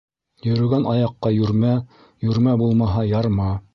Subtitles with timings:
[0.45, 1.73] Йөрөгән аяҡҡа йүрмә,
[2.29, 3.53] йүрмә булмаһа, ярма.